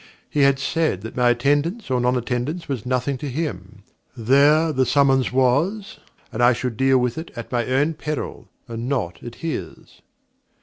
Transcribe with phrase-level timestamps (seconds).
[0.27, 3.83] He had said that my attendance or nonattendance was nothing to him;
[4.17, 5.99] there the summons was;
[6.31, 10.01] and I should deal with it at my own peril, and not at his.